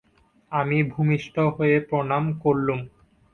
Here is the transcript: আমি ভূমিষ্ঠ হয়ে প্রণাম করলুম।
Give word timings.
আমি 0.51 0.77
ভূমিষ্ঠ 0.93 1.35
হয়ে 1.55 1.75
প্রণাম 1.89 2.23
করলুম। 2.43 2.79